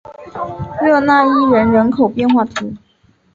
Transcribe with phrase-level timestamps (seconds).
[0.81, 2.75] 热讷伊人口变化图示